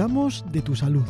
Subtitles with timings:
[0.00, 1.04] cuidamos de tu salud.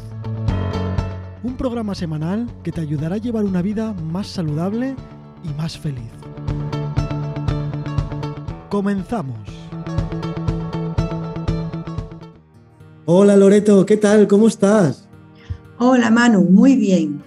[1.45, 4.97] Un programa semanal que te ayudará a llevar una vida más saludable
[5.45, 6.11] y más feliz.
[8.69, 9.39] Comenzamos.
[13.05, 14.27] Hola Loreto, ¿qué tal?
[14.27, 15.07] ¿Cómo estás?
[15.79, 17.23] Hola Manu, muy bien.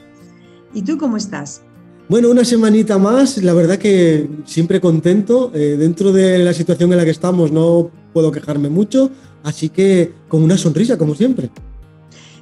[0.73, 1.61] ¿Y tú cómo estás?
[2.09, 5.49] Bueno, una semanita más, la verdad que siempre contento.
[5.53, 9.11] Eh, dentro de la situación en la que estamos no puedo quejarme mucho,
[9.43, 11.51] así que con una sonrisa, como siempre.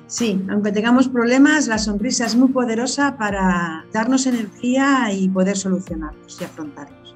[0.08, 6.38] Sí, aunque tengamos problemas, la sonrisa es muy poderosa para darnos energía y poder solucionarlos
[6.42, 7.14] y afrontarlos.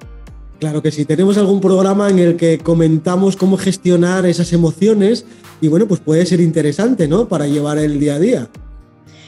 [0.58, 5.26] Claro que sí, tenemos algún programa en el que comentamos cómo gestionar esas emociones
[5.60, 7.28] y bueno, pues puede ser interesante, ¿no?
[7.28, 8.48] Para llevar el día a día.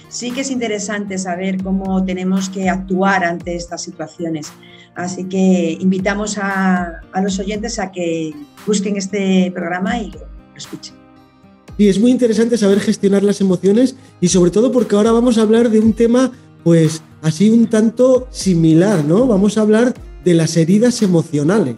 [0.08, 4.50] Sí que es interesante saber cómo tenemos que actuar ante estas situaciones.
[4.94, 8.32] Así que invitamos a, a los oyentes a que
[8.66, 10.94] busquen este programa y lo escuchen.
[11.78, 15.42] Y es muy interesante saber gestionar las emociones y sobre todo porque ahora vamos a
[15.42, 16.32] hablar de un tema
[16.64, 19.26] pues así un tanto similar, ¿no?
[19.26, 21.76] Vamos a hablar de las heridas emocionales.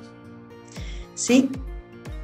[1.15, 1.51] Sí,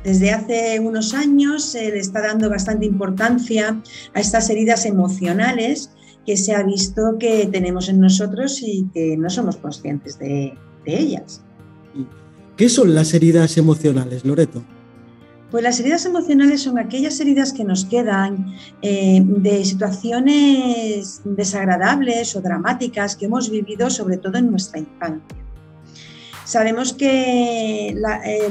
[0.04, 3.80] desde hace unos años se le está dando bastante importancia
[4.14, 5.90] a estas heridas emocionales
[6.24, 10.98] que se ha visto que tenemos en nosotros y que no somos conscientes de, de
[10.98, 11.42] ellas.
[12.56, 14.62] ¿Qué son las heridas emocionales, Loreto?
[15.50, 22.40] Pues las heridas emocionales son aquellas heridas que nos quedan eh, de situaciones desagradables o
[22.40, 25.38] dramáticas que hemos vivido sobre todo en nuestra infancia.
[26.44, 27.94] Sabemos que eh,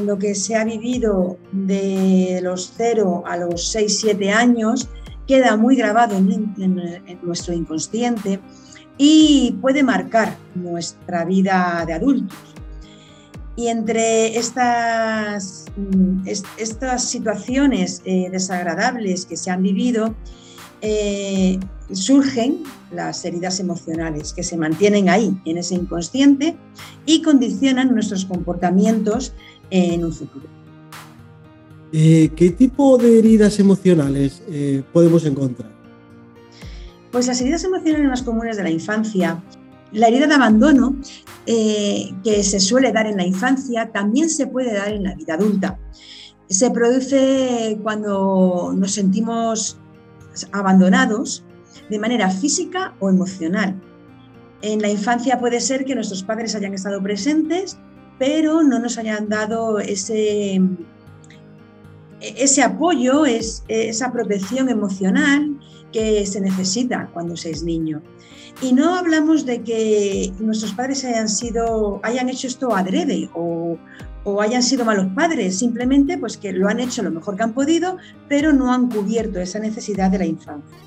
[0.05, 4.87] lo que se ha vivido de los 0 a los 6, 7 años
[5.27, 8.39] queda muy grabado en, en nuestro inconsciente
[8.97, 12.54] y puede marcar nuestra vida de adultos.
[13.55, 20.13] Y entre estas, mm, estas situaciones eh, desagradables que se han vivido,
[20.81, 21.59] eh,
[21.91, 26.57] surgen las heridas emocionales que se mantienen ahí, en ese inconsciente,
[27.05, 29.33] y condicionan nuestros comportamientos
[29.69, 30.47] en un futuro.
[31.93, 34.41] Eh, ¿Qué tipo de heridas emocionales
[34.91, 35.71] podemos encontrar?
[37.11, 39.41] Pues las heridas emocionales más comunes de la infancia
[39.95, 40.97] la herida de abandono
[41.45, 45.35] eh, que se suele dar en la infancia también se puede dar en la vida
[45.35, 45.79] adulta.
[46.49, 49.77] Se produce cuando nos sentimos
[50.51, 51.45] abandonados
[51.89, 53.81] de manera física o emocional.
[54.61, 57.77] En la infancia puede ser que nuestros padres hayan estado presentes,
[58.19, 60.61] pero no nos hayan dado ese,
[62.19, 65.57] ese apoyo, esa protección emocional
[65.95, 68.01] que se necesita cuando se es niño.
[68.61, 73.77] Y no hablamos de que nuestros padres hayan sido, hayan hecho esto adrede o,
[74.25, 77.53] o hayan sido malos padres, simplemente pues que lo han hecho lo mejor que han
[77.53, 77.95] podido,
[78.27, 80.77] pero no han cubierto esa necesidad de la infancia.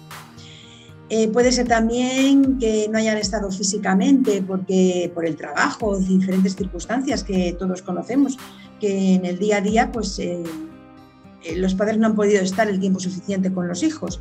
[1.10, 7.24] Eh, puede ser también que no hayan estado físicamente porque por el trabajo, diferentes circunstancias
[7.24, 8.36] que todos conocemos,
[8.78, 10.42] que en el día a día pues eh,
[11.44, 14.20] eh, los padres no han podido estar el tiempo suficiente con los hijos.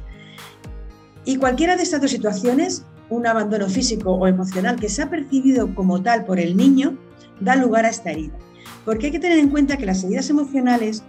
[1.27, 5.75] Y cualquiera de estas dos situaciones un abandono físico o emocional que se ha percibido
[5.75, 6.97] como tal por el niño
[7.41, 8.37] da lugar a esta herida.
[8.85, 11.03] Porque hay que tener en cuenta que las heridas emocionales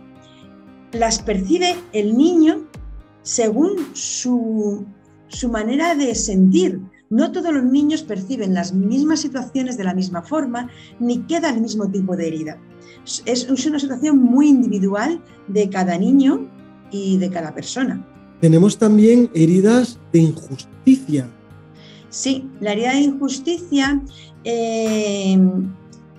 [0.90, 2.66] las percibe el niño
[3.22, 4.84] según su,
[5.52, 6.80] manera de sentir.
[7.10, 10.68] No todos los niños perciben las mismas situaciones de la misma forma,
[10.98, 12.58] ni queda el mismo tipo de herida.
[13.24, 16.50] Es una situación muy individual de cada niño
[16.90, 18.04] y de cada persona.
[18.40, 21.28] Tenemos también heridas de injusticia
[22.10, 24.02] Sí, la herida de injusticia
[24.44, 25.38] eh,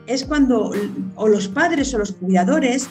[0.05, 0.71] es cuando
[1.15, 2.87] o los padres o los cuidadores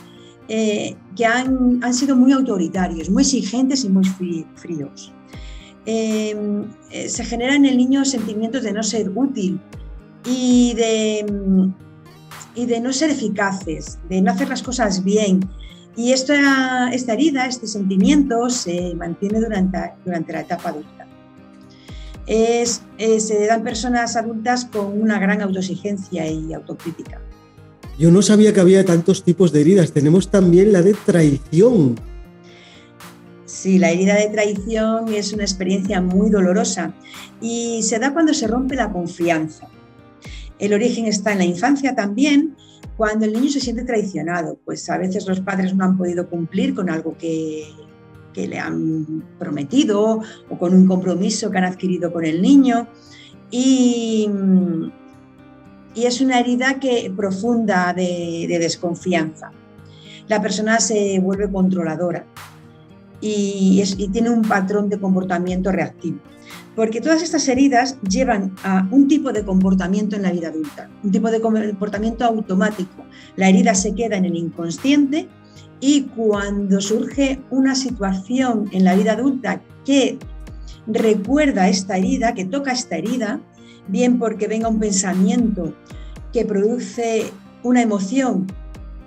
[0.49, 4.05] eh, que han, sido muy autoritarios, muy exigentes y muy
[4.57, 5.13] fríos.
[5.87, 6.37] Eh,
[7.07, 9.61] se generan en el niño sentimientos de no ser útil
[10.27, 11.25] y de,
[12.55, 15.49] y de no ser eficaces, de no hacer las cosas bien.
[15.99, 20.99] Y esta, esta herida, este sentimiento se mantiene durante, durante la etapa adulta
[22.29, 27.21] es, eh, se dan personas adultas con una gran autoexigencia y autocrítica.
[27.99, 29.93] Yo no sabía que había tantos tipos de heridas.
[29.93, 31.97] Tenemos también la de traición.
[33.47, 36.93] Sí, la herida de traición es una experiencia muy dolorosa
[37.41, 39.67] y se da cuando se rompe la confianza.
[40.59, 42.57] El origen está en la infancia también,
[42.99, 46.75] cuando el niño se siente traicionado, pues a veces los padres no han podido cumplir
[46.75, 47.73] con algo que
[48.33, 52.87] que le han prometido o con un compromiso que han adquirido con el niño.
[53.51, 54.29] Y,
[55.95, 59.51] y es una herida que, profunda de, desconfianza.
[60.29, 62.27] La persona se vuelve controladora
[63.21, 63.83] y,
[64.13, 66.19] tiene un patrón de comportamiento reactivo.
[66.75, 71.11] Porque todas estas heridas llevan a un tipo de comportamiento en la vida adulta, un
[71.11, 73.05] tipo de comportamiento automático.
[73.37, 75.29] La herida se queda en el inconsciente
[75.81, 80.19] y cuando surge una situación en la vida adulta que
[80.87, 83.41] recuerda esta herida, que toca esta herida,
[83.89, 85.75] bien porque venga un pensamiento
[86.33, 87.33] que produce
[87.63, 88.47] una emoción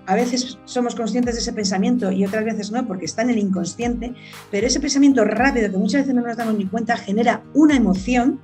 [0.07, 3.37] a veces somos conscientes de ese pensamiento y otras veces no, porque está en el
[3.37, 4.13] inconsciente,
[4.49, 8.39] pero ese pensamiento rápido que muchas veces no nos damos ni cuenta genera una emoción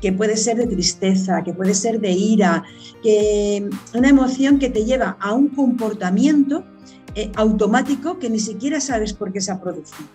[0.00, 2.64] que puede ser de tristeza, que puede ser de ira,
[3.02, 6.64] que una emoción que te lleva a un comportamiento
[7.14, 10.08] eh, automático que ni siquiera sabes por qué se ha producido.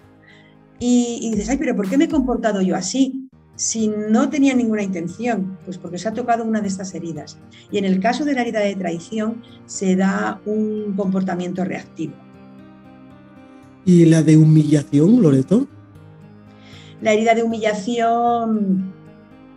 [0.79, 3.26] Y, y dices, ay, pero ¿por qué me he comportado yo así?
[3.57, 7.37] Si no tenía ninguna intención, pues porque se ha tocado una de estas heridas.
[7.71, 12.13] Y en el caso de la herida de traición se da un comportamiento reactivo.
[13.83, 15.67] ¿Y la de humillación, Loreto?
[17.01, 18.93] La herida de humillación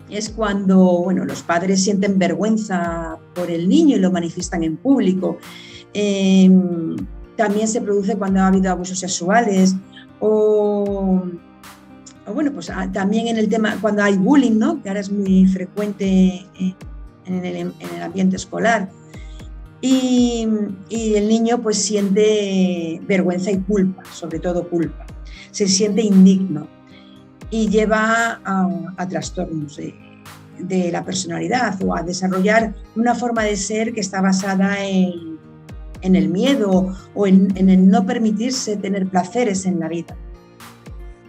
[0.08, 5.36] es cuando bueno, los padres sienten vergüenza por el niño y lo manifiestan en público.
[5.92, 6.96] Em,
[7.36, 9.74] también se produce cuando ha habido abusos sexuales
[10.20, 11.22] o
[12.32, 14.82] bueno, pues ah, también en el tema, cuando hay bullying, ¿no?
[14.82, 16.46] que ahora es muy frecuente
[17.26, 17.72] en el,
[18.02, 18.88] ambiente escolar,
[19.80, 20.46] y,
[20.90, 25.06] el niño pues siente vergüenza y culpa, sobre todo culpa,
[25.50, 26.66] se siente indigno
[27.50, 34.00] y lleva a, trastornos de, la personalidad o a desarrollar una forma de ser que
[34.00, 35.38] está basada en,
[36.02, 40.16] el miedo o en el no permitirse tener placeres en la vida.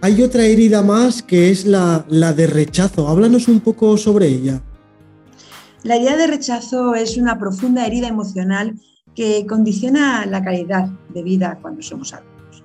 [0.03, 3.07] Hay otra herida más que es la, de rechazo.
[3.07, 4.59] Háblanos un poco sobre ella.
[5.83, 8.79] La herida de rechazo es una profunda herida emocional
[9.15, 12.63] que condiciona la calidad de vida cuando somos adultos.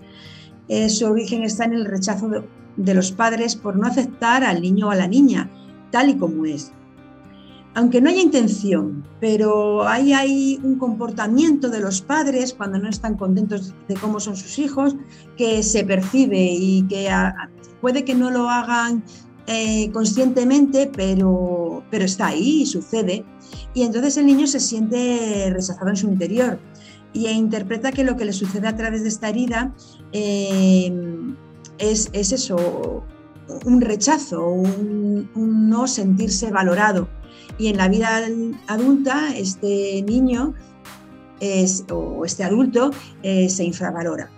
[0.68, 2.30] Eh, su origen está en el rechazo
[2.76, 5.50] de los padres por no aceptar al niño o a la niña
[5.90, 6.72] tal y como es,
[7.76, 13.74] aunque no haya intención, pero hay, un comportamiento de los padres cuando no están contentos
[13.86, 14.96] de cómo son sus hijos
[15.36, 17.10] que se percibe y que
[17.82, 19.04] puede que no lo hagan
[19.46, 23.26] eh, conscientemente, pero, está ahí y sucede.
[23.74, 26.58] Y entonces el niño se siente rechazado en su interior
[27.12, 29.74] y interpreta que lo que le sucede a través de esta herida
[30.12, 30.90] eh,
[31.76, 33.04] es, eso,
[33.66, 37.06] un rechazo, un no sentirse valorado
[37.58, 38.20] y en la vida
[38.66, 40.54] adulta este niño
[41.90, 42.90] o este adulto
[43.22, 44.30] eh, se infravalora.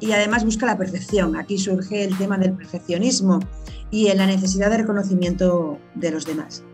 [0.00, 1.36] Y además busca la perfección.
[1.36, 3.40] Aquí surge el tema del perfeccionismo
[3.90, 6.64] y en la necesidad de reconocimiento de los demás.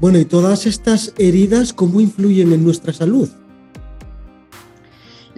[0.00, 3.28] Bueno, ¿y todas estas heridas cómo influyen en nuestra salud?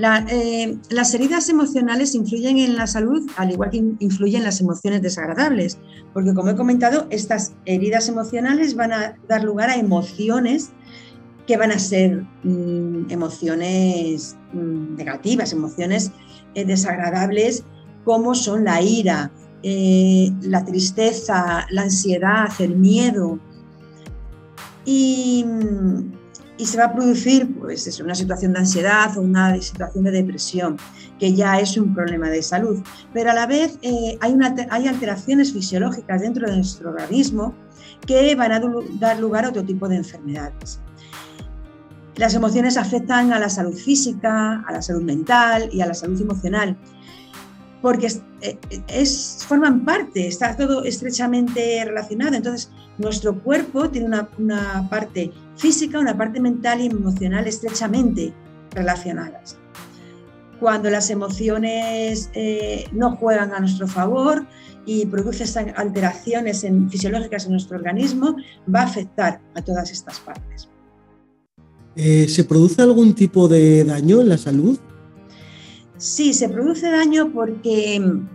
[0.03, 5.79] Eh, las heridas emocionales influyen en la salud al igual que influyen las emociones desagradables,
[6.15, 10.71] porque como he comentado, estas heridas emocionales van a dar lugar a emociones
[11.47, 16.13] que van a ser mm, emociones mm, negativas, emociones
[16.55, 17.65] eh, desagradables,
[18.05, 19.31] como son la ira,
[19.63, 23.39] eh, la tristeza, la ansiedad, el miedo.
[24.87, 26.20] Y, mm,
[26.61, 30.77] y se va a producir pues, una situación de ansiedad o una situación de depresión,
[31.19, 32.83] que ya es un problema de salud.
[33.15, 37.55] Pero a la vez eh, hay, una, hay alteraciones fisiológicas dentro de nuestro organismo
[38.07, 38.61] que van a
[38.99, 40.81] dar lugar a otro tipo de enfermedades.
[42.17, 46.21] Las emociones afectan a la salud física, a la salud mental y a la salud
[46.21, 46.77] emocional
[47.83, 49.07] porque eh,
[49.47, 52.37] forman parte, está todo estrechamente relacionado.
[52.37, 54.09] Entonces, nuestro cuerpo tiene
[54.39, 58.33] una, parte física, una parte mental y emocional estrechamente
[58.73, 59.57] relacionadas.
[60.59, 64.47] Cuando las emociones eh, no juegan a nuestro favor
[64.85, 68.37] y producen alteraciones fisiológicas en nuestro organismo,
[68.73, 70.69] va a afectar a todas estas partes.
[71.97, 74.79] Eh, ¿Se produce algún tipo de daño en la salud?
[76.01, 78.27] Sí, se produce daño porque mm,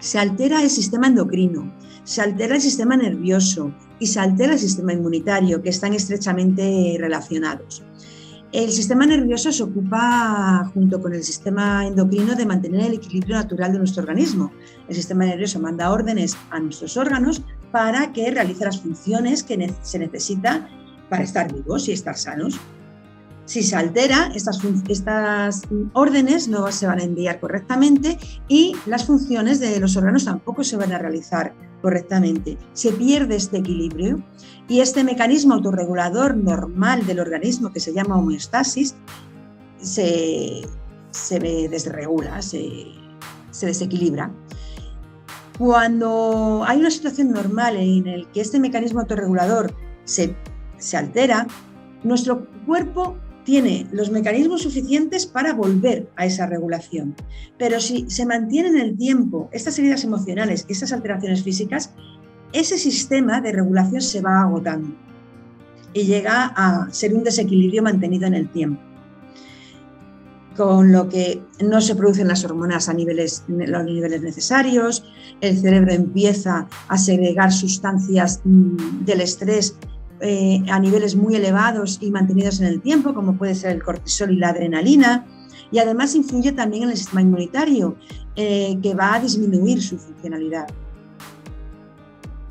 [0.00, 1.72] se altera el sistema endocrino,
[2.04, 7.82] se altera el sistema nervioso y se altera el sistema inmunitario, que están estrechamente relacionados.
[8.52, 13.72] El sistema nervioso se ocupa, junto con el sistema endocrino, de mantener el equilibrio natural
[13.72, 14.52] de nuestro organismo.
[14.86, 17.42] El sistema nervioso manda órdenes a nuestros órganos
[17.72, 20.68] para que realice las funciones que se necesita
[21.08, 22.60] para estar vivos y estar sanos.
[23.50, 28.16] Si se altera, estas, estas órdenes no se van a enviar correctamente
[28.46, 31.52] y las funciones de los órganos tampoco se van a realizar
[31.82, 32.56] correctamente.
[32.74, 34.22] Se pierde este equilibrio
[34.68, 38.94] y este mecanismo autorregulador normal del organismo que se llama homeostasis
[39.80, 40.60] se,
[41.10, 42.84] se desregula, se,
[43.50, 44.32] se desequilibra.
[45.58, 50.36] Cuando hay una situación normal en el que este mecanismo autorregulador se,
[50.78, 51.48] se altera,
[52.04, 53.16] nuestro cuerpo
[53.50, 57.16] tiene los mecanismos suficientes para volver a esa regulación.
[57.58, 61.92] Pero si se mantienen en el tiempo estas heridas emocionales, estas alteraciones físicas,
[62.52, 64.94] ese sistema de regulación se va agotando
[65.92, 68.80] y llega a ser un desequilibrio mantenido en el tiempo
[70.56, 75.02] con lo que no se producen las hormonas a niveles, los niveles necesarios,
[75.40, 79.76] el cerebro empieza a segregar sustancias mm, del estrés
[80.20, 84.32] eh, a niveles muy elevados y mantenidos en el tiempo, como puede ser el cortisol
[84.32, 85.26] y la adrenalina,
[85.72, 87.96] y además influye también en el sistema inmunitario,
[88.36, 90.66] eh, que va a disminuir su funcionalidad.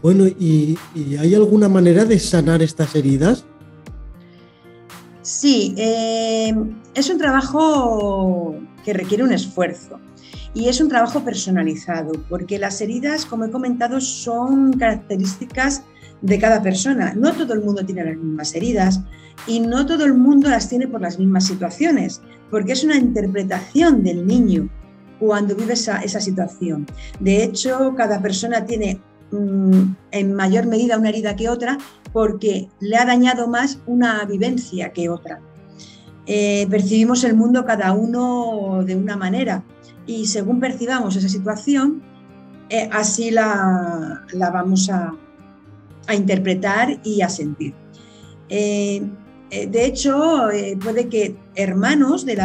[0.02, 0.78] Bueno, ¿y,
[1.20, 3.46] hay alguna manera de sanar estas heridas?
[5.22, 6.56] Sí, eh,
[6.96, 10.00] es un trabajo que requiere un esfuerzo
[10.54, 15.84] y es un trabajo personalizado, porque las heridas, como he comentado, son características
[16.22, 17.14] de cada persona.
[17.16, 19.02] No todo el mundo tiene las mismas heridas
[19.48, 24.04] y no todo el mundo las tiene por las mismas situaciones, porque es una interpretación
[24.04, 24.70] del niño
[25.20, 26.86] cuando vive esa, situación.
[27.20, 31.78] De hecho, cada persona tiene mm, en mayor medida una herida que otra
[32.14, 35.42] porque le ha dañado más una vivencia que otra.
[36.26, 39.64] Eh, percibimos el mundo cada uno de una manera
[40.06, 42.02] y según percibamos esa situación,
[42.70, 45.14] eh, así la vamos a,
[46.10, 47.76] a interpretar y a sentir.
[48.50, 49.08] Eh,
[49.52, 52.36] eh, de hecho, eh, puede que hermanos de,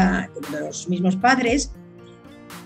[0.50, 1.72] los mismos padres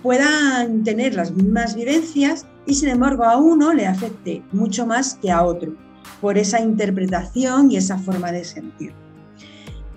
[0.03, 5.31] puedan tener las mismas vivencias y sin embargo a uno le afecte mucho más que
[5.31, 5.73] a otro
[6.21, 8.93] por esa interpretación y esa forma de sentir.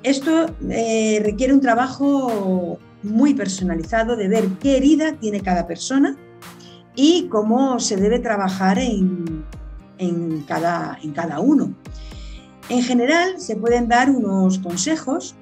[0.04, 6.16] Esto requiere un trabajo muy personalizado de ver qué herida tiene cada persona
[6.96, 9.41] y cómo se debe trabajar en,
[10.02, 11.74] en cada, en cada uno.
[12.70, 15.36] En general, se pueden dar unos consejos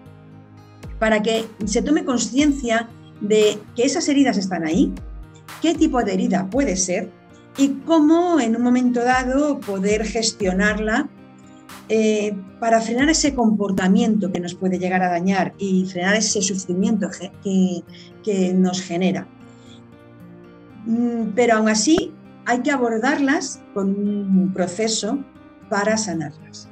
[0.99, 2.89] para que se tome conciencia
[3.21, 4.93] de que esas heridas están ahí,
[5.61, 7.09] qué tipo de herida puede ser
[7.57, 11.09] y cómo en un momento dado poder gestionarla
[11.87, 17.07] eh, para frenar ese comportamiento que nos puede llegar a dañar y frenar ese sufrimiento
[17.43, 17.83] que,
[18.23, 19.27] que nos genera.
[20.85, 22.13] Mm, pero aún así
[22.49, 25.19] hay que abordarlas con un proceso
[25.69, 26.67] para sanarlas.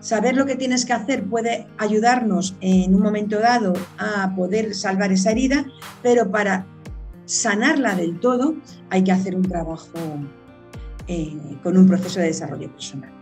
[0.00, 5.12] Saber lo que tienes que hacer puede ayudarnos en un momento dado a poder salvar
[5.12, 5.66] esa herida,
[6.02, 6.64] pero para
[7.26, 8.54] sanarla del todo
[8.88, 9.90] hay que hacer un trabajo
[11.06, 13.12] eh, con un proceso de desarrollo personal.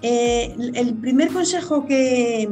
[0.00, 2.48] Eh, el primer consejo que,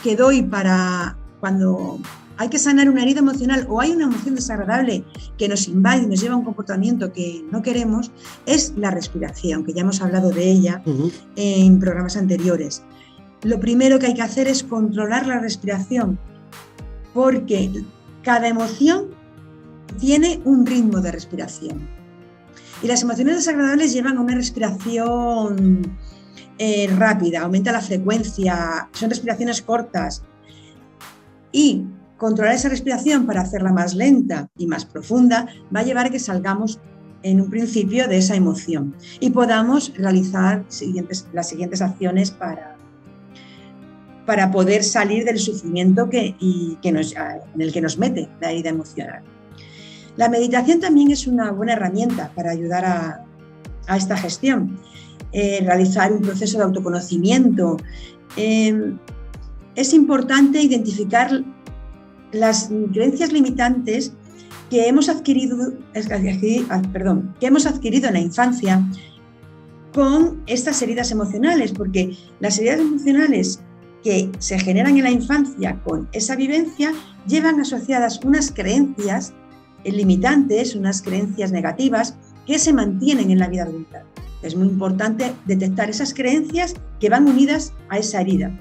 [0.00, 1.98] que doy para cuando
[2.36, 5.04] hay que sanar una herida emocional o hay una emoción desagradable
[5.38, 8.10] que nos invade y nos lleva a un comportamiento que no queremos,
[8.46, 10.82] es la respiración, que ya hemos hablado de ella
[11.36, 12.82] en programas anteriores.
[13.42, 16.18] Lo primero que hay que hacer es controlar la respiración,
[17.12, 17.84] porque
[18.22, 19.08] cada emoción
[20.00, 21.88] tiene un ritmo de respiración.
[22.82, 25.96] Y las emociones desagradables llevan a una respiración
[26.58, 30.22] eh, rápida, aumenta la frecuencia, son respiraciones cortas.
[31.52, 31.84] Y
[32.24, 36.18] controlar esa respiración para hacerla más lenta y más profunda va a llevar a que
[36.18, 36.80] salgamos
[37.22, 40.64] en un principio de esa emoción y podamos realizar
[41.34, 42.78] las siguientes acciones para,
[44.24, 46.96] para poder salir del sufrimiento que, en
[47.60, 49.22] el que nos mete la herida emocional.
[50.16, 54.78] La meditación también es una buena herramienta para ayudar a, esta gestión.
[55.30, 57.76] Eh, realizar un proceso de autoconocimiento.
[58.38, 58.94] Eh,
[59.74, 61.44] es importante identificar
[62.34, 64.12] las creencias limitantes
[64.70, 65.72] que hemos adquirido,
[66.70, 68.82] ah, perdón, que hemos adquirido en la infancia
[69.92, 73.60] con estas heridas emocionales, porque las heridas emocionales
[74.02, 76.92] que se generan en la infancia con esa vivencia
[77.26, 79.32] llevan asociadas unas creencias
[79.84, 84.04] limitantes, unas creencias negativas que se mantienen en la vida adulta.
[84.42, 88.58] Es muy importante detectar esas creencias que van unidas a esa herida.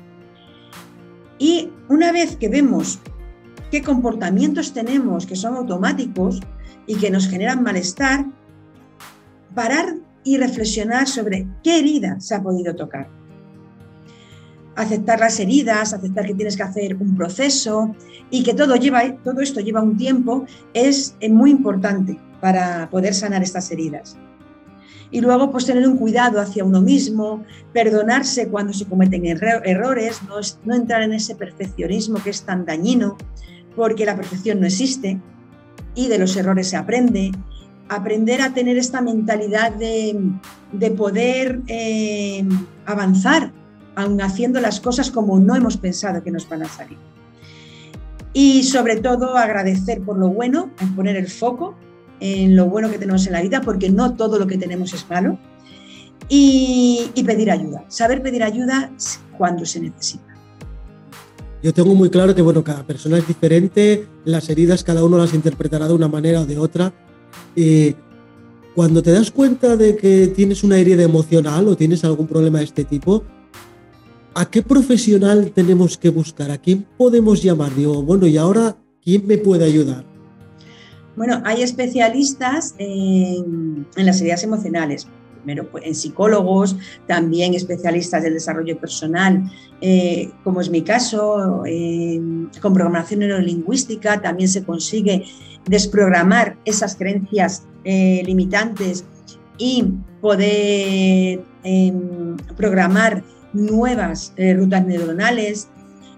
[1.39, 2.99] Y una vez que vemos
[3.73, 6.39] qué comportamientos tenemos que son automáticos
[6.85, 8.23] y que nos generan malestar,
[9.55, 13.09] parar y reflexionar sobre qué herida se ha podido tocar.
[14.75, 17.95] Aceptar las heridas, aceptar que tienes que hacer un proceso
[18.29, 23.41] y que todo, lleva, todo esto lleva un tiempo es muy importante para poder sanar
[23.41, 24.15] estas heridas.
[25.09, 30.35] Y luego, pues tener un cuidado hacia uno mismo, perdonarse cuando se cometen errores, no,
[30.63, 33.17] no entrar en ese perfeccionismo que es tan dañino,
[33.75, 35.19] porque la perfección no existe.
[35.95, 37.31] y de los errores se aprende.
[37.89, 42.43] Aprender a tener esta mentalidad de, poder eh,
[42.85, 43.51] avanzar,
[43.95, 46.97] aun haciendo las cosas como no hemos pensado que nos van a salir.
[48.33, 51.75] Y sobre todo agradecer por lo bueno, poner el foco
[52.19, 55.07] en lo bueno que tenemos en la vida, porque no todo lo que tenemos es
[55.07, 55.37] malo.
[56.29, 58.89] Y pedir ayuda, saber pedir ayuda
[59.37, 60.32] cuando se necesita.
[61.63, 65.33] Yo tengo muy claro que bueno, cada persona es diferente, las heridas cada uno las
[65.33, 66.93] interpretará de una manera o de otra.
[67.55, 67.95] Eh,
[68.75, 72.65] cuando te das cuenta de que tienes una herida emocional o tienes algún problema de
[72.65, 73.23] este tipo,
[74.33, 76.51] ¿a qué profesional tenemos que buscar?
[76.51, 77.73] ¿A quién podemos llamar?
[77.73, 80.03] Digo, bueno, y ahora, ¿quién me puede ayudar?
[81.15, 85.07] Bueno, hay especialistas en, las heridas emocionales,
[85.71, 86.75] pues, en psicólogos,
[87.07, 89.43] también especialistas del desarrollo personal,
[89.81, 91.63] eh, como es mi caso,
[92.61, 95.25] con programación neurolingüística también se consigue
[95.65, 99.05] desprogramar esas creencias eh, limitantes
[99.57, 99.85] y
[100.21, 103.23] poder em, programar
[103.53, 105.69] nuevas eh, rutas neuronales.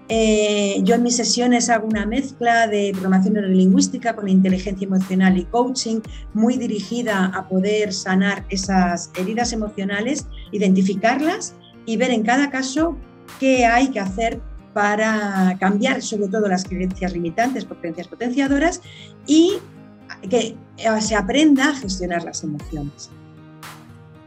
[0.08, 5.44] Eh, yo en mis sesiones hago una mezcla de programación neurolingüística con inteligencia emocional y
[5.44, 6.00] coaching,
[6.32, 11.54] muy dirigida a poder sanar esas heridas emocionales, identificarlas
[11.86, 12.96] y ver en cada caso
[13.40, 14.40] qué hay que hacer
[14.72, 18.82] para cambiar sobre todo las creencias limitantes por creencias potenciadoras
[19.26, 19.54] y
[20.28, 20.54] que
[21.00, 23.10] se aprenda a gestionar las emociones.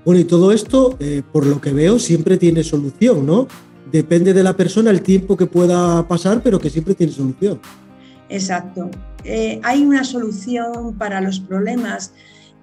[0.03, 3.47] Bueno, y todo esto, eh, por lo que veo, siempre tiene solución, ¿no?
[3.91, 7.59] Depende de la persona el tiempo que pueda pasar, pero que siempre tiene solución.
[8.29, 8.89] Exacto.
[9.23, 12.13] Eh, hay una solución para los problemas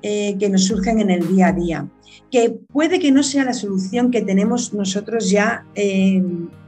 [0.02, 1.88] eh, que nos surgen en el día a día,
[2.30, 5.64] que puede que no sea la solución que tenemos nosotros ya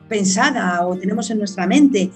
[0.09, 2.11] pensada o tenemos en nuestra mente,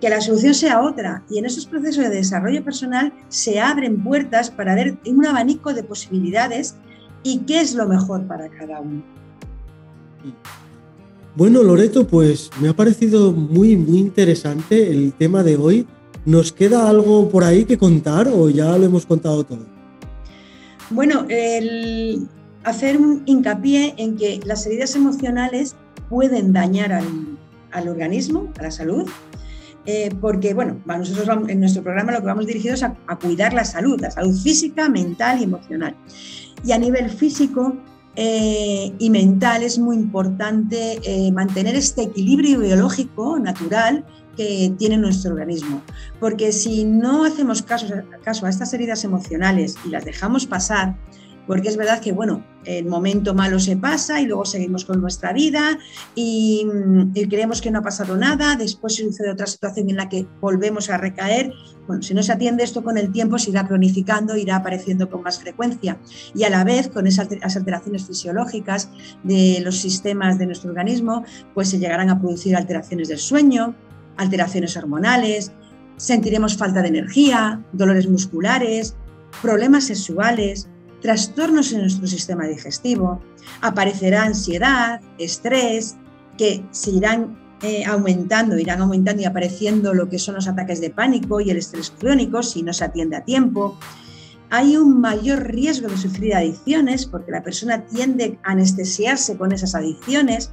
[0.00, 1.24] que la solución sea otra.
[1.30, 5.82] Y en esos procesos de desarrollo personal se abren puertas para ver un abanico de
[5.82, 6.76] posibilidades
[7.22, 9.02] y qué es lo mejor para cada uno.
[11.38, 15.86] Bueno, Loreto, pues me ha parecido muy, muy interesante el tema de hoy.
[16.24, 19.64] ¿Nos queda algo por ahí que contar o ya lo hemos contado todo?
[20.90, 22.26] Bueno, el
[22.64, 25.76] hacer un hincapié en que las heridas emocionales
[26.08, 29.08] pueden dañar al, organismo, a la salud,
[29.86, 33.64] eh, porque, bueno, nosotros en nuestro programa lo que vamos dirigidos a, a cuidar la
[33.64, 35.94] salud, la salud física, mental y emocional.
[36.64, 37.76] Y a nivel físico
[38.20, 44.04] eh, y mental es muy importante eh, mantener este equilibrio biológico natural
[44.36, 45.82] que tiene nuestro organismo.
[46.18, 47.86] Porque si no hacemos caso,
[48.24, 50.96] caso a estas heridas emocionales y las dejamos pasar,
[51.48, 55.32] porque es verdad que, bueno, el momento malo se pasa y luego seguimos con nuestra
[55.32, 55.78] vida
[56.14, 56.66] y,
[57.30, 60.98] creemos que no ha pasado nada, después sucede otra situación en la que volvemos a
[60.98, 61.50] recaer.
[61.86, 65.22] Bueno, si no se atiende esto con el tiempo, se irá cronificando, irá apareciendo con
[65.22, 65.98] más frecuencia
[66.34, 68.90] y a la vez con esas alteraciones fisiológicas
[69.24, 73.74] de los sistemas de nuestro organismo, pues se llegarán a producir alteraciones del sueño,
[74.18, 75.52] alteraciones hormonales,
[75.96, 78.96] sentiremos falta de energía, dolores musculares,
[79.40, 80.68] problemas sexuales,
[81.00, 83.20] trastornos en nuestro sistema digestivo,
[83.60, 85.96] aparecerá ansiedad, estrés,
[86.36, 90.90] que se irán eh, aumentando, irán aumentando y apareciendo lo que son los ataques de
[90.90, 93.78] pánico y el estrés crónico si no se atiende a tiempo.
[94.50, 99.74] Hay un mayor riesgo de sufrir adicciones porque la persona tiende a anestesiarse con esas
[99.74, 100.50] adicciones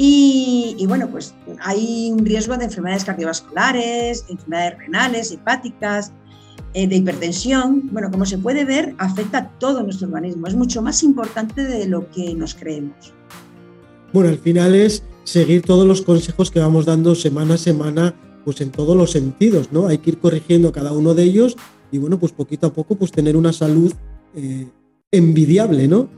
[0.00, 6.12] y, bueno, pues hay un riesgo de enfermedades cardiovasculares, enfermedades renales, hepáticas,
[6.74, 10.46] de hipertensión, bueno, como se puede ver, afecta a todo nuestro organismo.
[10.46, 13.12] Es mucho más importante de lo que nos creemos.
[14.12, 18.60] Bueno, al final es seguir todos los consejos que vamos dando semana a semana, pues
[18.60, 19.86] en todos los sentidos, ¿no?
[19.86, 21.56] Hay que ir corrigiendo cada uno de ellos
[21.90, 23.92] y bueno, pues poquito a poco, pues tener una salud
[24.34, 24.68] eh,
[25.10, 26.08] envidiable, ¿no?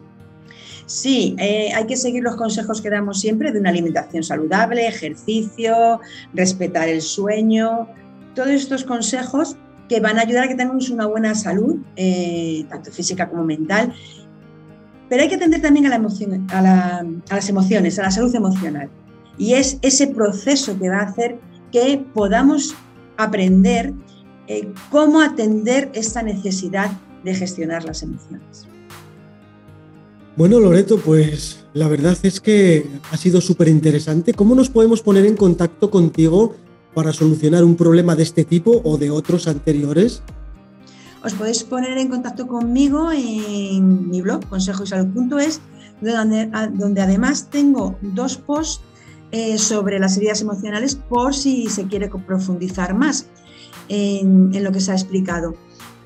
[0.87, 6.01] Sí, eh, hay que seguir los consejos que damos siempre de una alimentación saludable, ejercicio,
[6.35, 7.89] respetar el sueño.
[8.35, 9.57] Todos estos consejos
[9.91, 13.93] que van a ayudar a que tengamos una buena salud, eh, tanto física como mental.
[15.09, 18.89] Pero hay que atender también a, la emoción, a, las emociones, a la salud emocional.
[19.37, 21.41] Y es ese proceso que va a hacer
[21.73, 22.77] que podamos
[23.17, 23.93] aprender
[24.47, 26.93] eh, cómo atender esta necesidad
[27.25, 28.69] de gestionar las emociones.
[30.37, 34.35] Bueno, Loreto, pues la verdad es que ha sido súper interesante.
[34.35, 36.55] ¿Cómo nos podemos poner en contacto contigo
[36.95, 40.23] para solucionar un problema de este tipo o de otros anteriores?
[41.23, 45.61] Os podéis poner en contacto conmigo en mi blog, consejoysalud.es,
[46.01, 48.83] donde, donde además tengo dos posts
[49.31, 53.27] eh, sobre las heridas emocionales por si se quiere profundizar más
[53.89, 55.55] en, en lo que se ha explicado.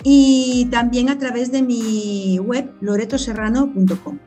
[0.06, 4.18] y también a través de mi web loretoserrano.com.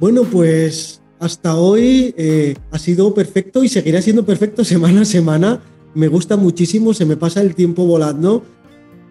[0.00, 5.60] Bueno, pues hasta hoy eh, ha sido perfecto y seguirá siendo perfecto semana a semana.
[5.94, 8.42] Me gusta muchísimo, se me pasa el tiempo volando.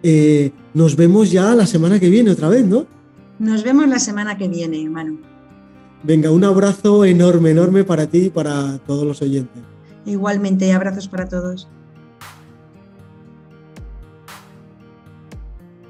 [0.02, 2.86] Eh, nos vemos ya la semana que viene otra vez, ¿no?
[3.38, 5.20] Nos vemos la semana que viene, Manu.
[6.02, 9.62] Venga, un abrazo enorme, enorme para ti y para todos los oyentes.
[10.04, 11.68] Igualmente, abrazos para todos.